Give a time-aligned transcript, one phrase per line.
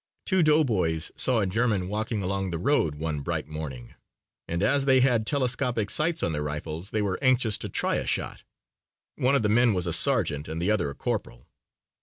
[0.25, 3.93] Two doughboys saw a German walking along the road one bright morning
[4.47, 8.07] and as they had telescopic sights on their rifles they were anxious to try a
[8.07, 8.41] shot.
[9.15, 11.45] One of the men was a sergeant and the other a corporal.